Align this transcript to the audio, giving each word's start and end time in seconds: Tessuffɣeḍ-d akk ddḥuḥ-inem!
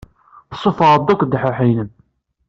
Tessuffɣeḍ-d 0.49 1.09
akk 1.13 1.21
ddḥuḥ-inem! 1.25 1.89